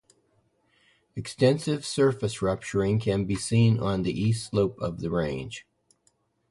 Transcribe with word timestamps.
Extensive 1.15 1.85
surface 1.85 2.41
rupturing 2.41 2.97
can 2.99 3.25
be 3.25 3.35
seen 3.35 3.79
on 3.79 4.01
the 4.01 4.11
east 4.11 4.47
slope 4.49 4.79
of 4.79 4.99
the 4.99 5.11
range. 5.11 5.67